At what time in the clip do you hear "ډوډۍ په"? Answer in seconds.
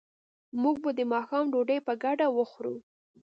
1.53-1.93